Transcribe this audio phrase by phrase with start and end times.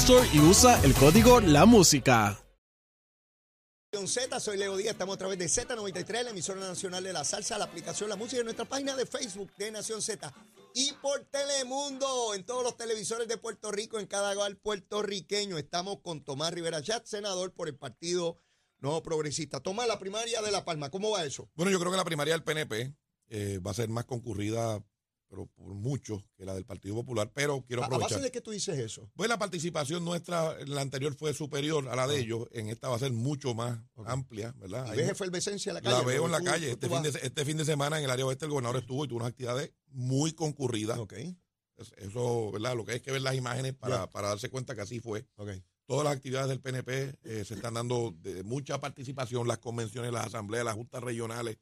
[0.00, 2.38] Store y usa el código La Música.
[4.06, 7.56] Z, soy Leo Díaz, estamos a través de Z93, la emisora nacional de la salsa,
[7.56, 10.32] la aplicación La Música en nuestra página de Facebook de Nación Z
[10.74, 15.56] y por Telemundo, en todos los televisores de Puerto Rico, en cada hogar puertorriqueño.
[15.56, 18.38] Estamos con Tomás Rivera Chat, senador por el Partido
[18.80, 19.60] Nuevo Progresista.
[19.60, 21.48] Tomás, la primaria de La Palma, ¿cómo va eso?
[21.54, 22.94] Bueno, yo creo que la primaria del PNP
[23.28, 24.84] eh, va a ser más concurrida
[25.28, 28.18] pero por mucho que la del Partido Popular, pero quiero ¿A, a aprovechar.
[28.18, 29.10] base de qué tú dices eso?
[29.14, 32.96] Pues la participación nuestra, la anterior fue superior a la de ellos, en esta va
[32.96, 34.92] a ser mucho más amplia, ¿verdad?
[34.94, 35.96] ¿Y ves efervescencia en la calle?
[35.98, 36.66] la veo en la Tú- calle.
[36.68, 38.80] tú- Este tú fin, de, este fin de semana en el área oeste el gobernador
[38.80, 40.98] estuvo y tuvo unas actividades muy concurridas.
[40.98, 41.12] Ok,
[41.78, 42.74] Es- Eso, ¿verdad?
[42.74, 45.26] Lo que hay que ver las imágenes para, para darse cuenta que así fue.
[45.36, 45.50] ok.
[45.84, 50.26] Todas las actividades del PNP eh, se están dando de mucha participación, las convenciones, las
[50.26, 51.58] asambleas, las juntas regionales,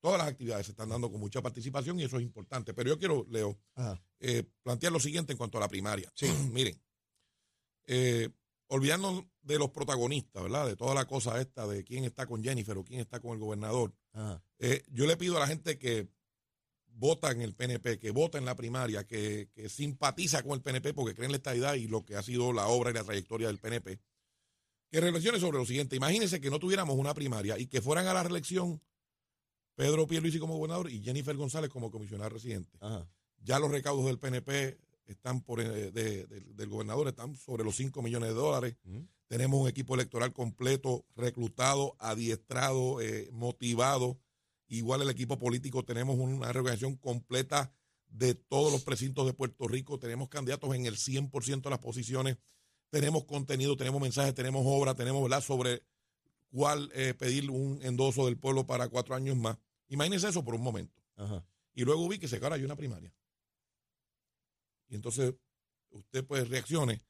[0.00, 2.74] todas las actividades se están dando con mucha participación y eso es importante.
[2.74, 3.58] Pero yo quiero, Leo,
[4.20, 6.10] eh, plantear lo siguiente en cuanto a la primaria.
[6.14, 6.26] Sí.
[6.52, 6.80] Miren,
[7.86, 8.28] eh,
[8.68, 10.66] olvidarnos de los protagonistas, ¿verdad?
[10.66, 13.38] De toda la cosa esta, de quién está con Jennifer o quién está con el
[13.38, 13.94] gobernador.
[14.58, 16.08] Eh, yo le pido a la gente que
[16.86, 20.94] vota en el PNP, que vota en la primaria, que, que simpatiza con el PNP
[20.94, 23.48] porque cree en la estabilidad y lo que ha sido la obra y la trayectoria
[23.48, 24.00] del PNP,
[24.90, 25.94] que reflexione sobre lo siguiente.
[25.94, 28.80] Imagínense que no tuviéramos una primaria y que fueran a la reelección
[29.76, 32.76] Pedro Pierluisi como gobernador y Jennifer González como comisionada residente.
[32.80, 33.06] Ajá.
[33.42, 37.76] Ya los recaudos del PNP están por eh, de- de- del gobernador están sobre los
[37.76, 38.76] 5 millones de dólares.
[39.28, 44.18] Tenemos un equipo electoral completo, reclutado, adiestrado, eh, motivado.
[44.68, 47.72] Igual el equipo político, tenemos una reorganización completa
[48.08, 49.98] de todos los precintos de Puerto Rico.
[49.98, 52.38] Tenemos candidatos en el 100% de las posiciones.
[52.90, 55.40] Tenemos contenido, tenemos mensajes, tenemos obra, tenemos ¿verdad?
[55.42, 55.82] sobre
[56.50, 59.58] cuál eh, pedir un endoso del pueblo para cuatro años más.
[59.88, 61.00] Imagínense eso por un momento.
[61.16, 61.44] Ajá.
[61.74, 63.12] Y luego ubíquese que ahora hay una primaria.
[64.88, 65.34] Y entonces
[65.90, 67.02] usted pues reaccione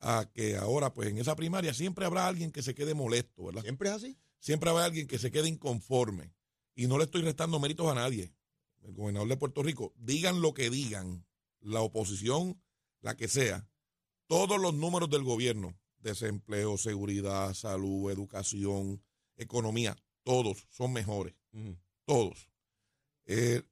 [0.00, 3.62] a que ahora pues en esa primaria siempre habrá alguien que se quede molesto, ¿verdad?
[3.62, 4.18] ¿Siempre es así?
[4.38, 6.34] Siempre habrá alguien que se quede inconforme.
[6.74, 8.34] Y no le estoy restando méritos a nadie.
[8.82, 11.26] El gobernador de Puerto Rico, digan lo que digan,
[11.60, 12.60] la oposición,
[13.00, 13.66] la que sea,
[14.26, 19.02] todos los números del gobierno, desempleo, seguridad, salud, educación,
[19.36, 21.76] economía, todos son mejores Ujú.
[22.04, 22.48] Todos.
[23.26, 23.62] Eh,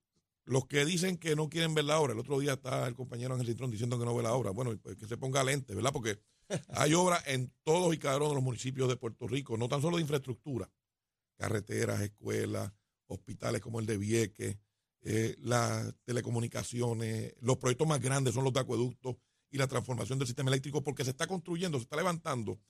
[0.45, 3.35] los que dicen que no quieren ver la obra, el otro día está el compañero
[3.35, 5.93] Ángel Cintrón diciendo que no ve la obra, bueno, pues que se ponga lente, ¿verdad?
[5.93, 6.19] Porque
[6.69, 9.81] hay obra en todos y cada uno de los municipios de Puerto Rico, no tan
[9.81, 10.71] solo de infraestructura,
[11.37, 12.73] carreteras, escuelas,
[13.07, 14.59] hospitales como el de Vieques,
[15.03, 19.17] eh, las telecomunicaciones, los proyectos más grandes son los de acueductos
[19.51, 22.61] y la transformación del sistema eléctrico, porque se está construyendo, se está levantando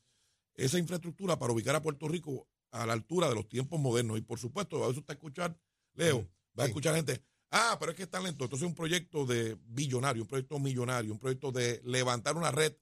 [0.54, 4.18] esa infraestructura para ubicar a Puerto Rico a la altura de los tiempos modernos.
[4.18, 5.56] Y por supuesto, a veces usted escuchar,
[5.94, 6.28] Leo,
[6.58, 8.44] va a escuchar gente, ah, pero es que está lento.
[8.44, 12.74] Entonces es un proyecto de billonario, un proyecto millonario, un proyecto de levantar una red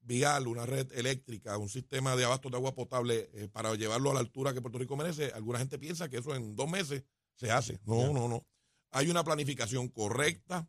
[0.00, 4.14] vial, una red eléctrica, un sistema de abasto de agua potable eh, para llevarlo a
[4.14, 5.32] la altura que Puerto Rico merece.
[5.32, 7.02] Alguna gente piensa que eso en dos meses
[7.34, 7.80] se hace.
[7.84, 8.46] No, no, no.
[8.92, 10.68] Hay una planificación correcta,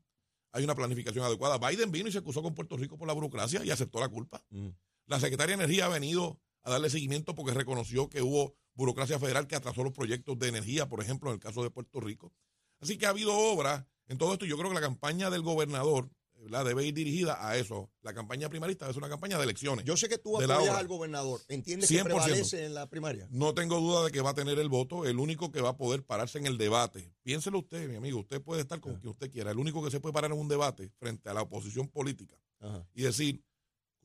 [0.51, 1.59] hay una planificación adecuada.
[1.59, 4.43] Biden vino y se acusó con Puerto Rico por la burocracia y aceptó la culpa.
[4.49, 4.75] Ujú.
[5.05, 9.47] La Secretaría de Energía ha venido a darle seguimiento porque reconoció que hubo burocracia federal
[9.47, 12.33] que atrasó los proyectos de energía, por ejemplo, en el caso de Puerto Rico.
[12.79, 14.45] Así que ha habido obras en todo esto.
[14.45, 16.65] Yo creo que la campaña del gobernador ¿verdad?
[16.65, 17.91] debe ir dirigida a eso.
[18.01, 19.85] La campaña primarista es una campaña de elecciones.
[19.85, 21.41] Yo sé que tú apoyas al gobernador.
[21.47, 22.03] ¿Entiendes que 100%.
[22.03, 23.27] prevalece en la primaria?
[23.31, 25.05] No tengo duda de que va a tener el voto.
[25.05, 27.11] El único que va a poder pararse en el debate.
[27.23, 28.19] Piénselo usted, mi amigo.
[28.19, 29.51] Usted puede estar con quien usted quiera.
[29.51, 32.87] El único que se puede parar en un debate frente a la oposición política Ajá.
[32.93, 33.43] y decir,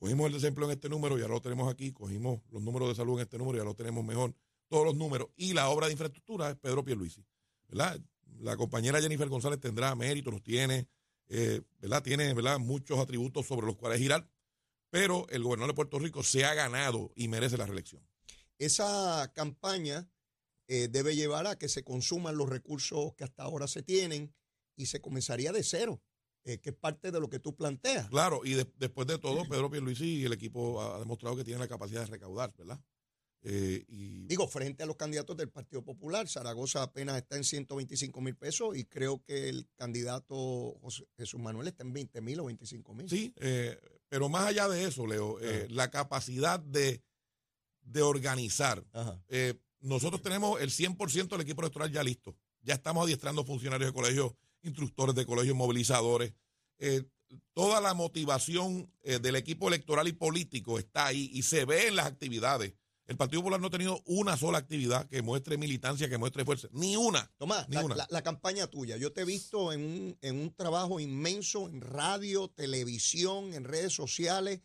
[0.03, 2.95] cogimos el desempleo en este número y ahora lo tenemos aquí, cogimos los números de
[2.95, 4.35] salud en este número y ahora lo tenemos mejor,
[4.67, 5.29] todos los números.
[5.37, 7.25] Y la obra de infraestructura es Pedro Pierluisi,
[7.69, 7.97] ¿verdad?
[8.41, 10.89] La compañera Jennifer González tendrá mérito, los tiene,
[11.29, 12.03] eh, ¿verdad?
[12.03, 12.59] Tiene ¿verdad?
[12.59, 14.27] muchos atributos sobre los cuales girar,
[14.89, 18.05] pero el gobernador de Puerto Rico se ha ganado y merece la reelección.
[18.59, 20.09] Esa campaña
[20.67, 24.35] eh, debe llevar a que se consuman los recursos que hasta ahora se tienen
[24.75, 26.01] y se comenzaría de cero,
[26.43, 28.09] eh, que es parte de lo que tú planteas.
[28.09, 31.67] Claro, y después de todo, Pedro Pierluisi y el equipo ha demostrado que tienen la
[31.67, 32.79] capacidad de recaudar, ¿verdad?
[33.45, 38.21] Eh, y, Digo, frente a los candidatos del Partido Popular, Zaragoza apenas está en 125
[38.21, 40.79] mil pesos y creo que el candidato
[41.17, 43.09] Jesús Manuel está en 20 mil o 25 mil.
[43.09, 43.33] Sí,
[44.07, 47.03] pero más allá de eso, Leo, la capacidad de,
[47.85, 48.83] de organizar.
[49.27, 52.35] Eh, nosotros tenemos el 100% del equipo electoral ya listo.
[52.61, 56.33] Ya estamos adiestrando funcionarios de colegios, instructores de colegios, movilizadores.
[56.79, 57.03] Eh,
[57.53, 61.95] toda la motivación eh, del equipo electoral y político está ahí y se ve en
[61.95, 62.73] las actividades.
[63.05, 66.69] El Partido Popular no ha tenido una sola actividad que muestre militancia, que muestre fuerza.
[66.71, 67.29] Ni una.
[67.37, 68.95] Tomás, la, La, campaña tuya.
[68.95, 73.93] Yo te he visto en un, en un trabajo inmenso en radio, televisión, en redes
[73.93, 74.61] sociales,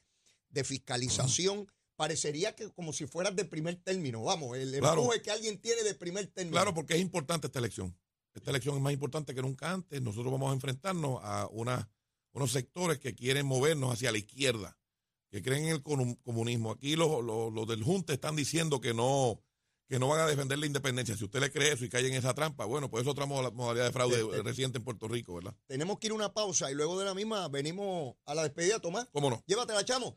[0.50, 1.66] de fiscalización
[1.98, 4.22] parecería que como si fueras de primer término.
[4.22, 6.54] Vamos, el empuje que alguien tiene de primer término.
[6.54, 7.94] Claro, porque es importante esta elección.
[8.38, 10.00] Esta elección es más importante que nunca antes.
[10.00, 11.90] Nosotros vamos a enfrentarnos a una,
[12.32, 14.78] unos sectores que quieren movernos hacia la izquierda,
[15.30, 16.70] que creen en el comunismo.
[16.70, 19.42] Aquí los, los, del Junte están diciendo que no,
[19.88, 21.16] que no van a defender la independencia.
[21.16, 23.86] Si usted le cree eso y cae en esa trampa, bueno, pues es otra modalidad
[23.86, 25.54] de fraude reciente en Puerto Rico, ¿verdad?
[25.66, 28.78] Tenemos que ir a una pausa y luego de la misma venimos a la despedida,
[28.78, 29.08] Tomás.
[29.12, 29.42] ¿Cómo no?
[29.46, 30.16] Llévatela, chamo.